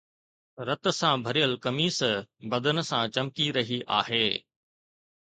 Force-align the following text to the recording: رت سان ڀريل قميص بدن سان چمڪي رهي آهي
رت 0.67 0.83
سان 0.99 1.15
ڀريل 1.25 1.53
قميص 1.63 1.99
بدن 2.51 2.77
سان 2.89 3.03
چمڪي 3.15 3.47
رهي 3.57 3.79
آهي 3.99 4.25